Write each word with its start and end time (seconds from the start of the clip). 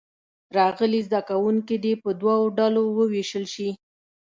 راغلي 0.57 1.01
زده 1.07 1.19
کوونکي 1.29 1.75
دې 1.83 1.93
په 2.03 2.09
دوو 2.21 2.39
ډلو 2.59 2.83
ووېشل 2.97 3.45
شي. 3.53 3.69